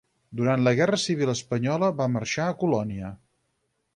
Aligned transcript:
Durant 0.37 0.63
la 0.67 0.71
guerra 0.79 0.97
civil 1.03 1.33
espanyola 1.33 1.91
va 2.01 2.09
marxar 2.15 2.49
a 2.53 2.57
Colònia. 2.65 3.15